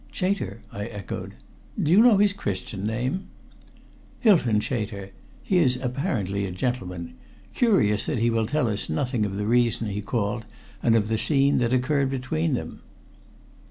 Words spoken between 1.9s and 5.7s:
you know his Christian name?" "Hylton Chater. He